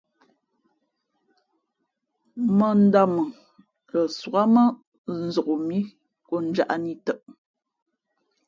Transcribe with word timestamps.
Mᾱ 2.57 2.67
ǎ 2.73 2.79
dāmα 2.93 3.23
lα 3.91 4.01
sog 4.17 4.33
ā 4.41 4.43
mά 4.53 4.63
nzok 5.23 5.47
mǐ 5.67 5.77
konjāʼ 6.27 6.71
nǐ 6.83 6.91
tαʼ. 7.05 7.19